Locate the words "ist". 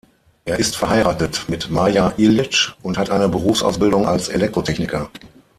0.57-0.77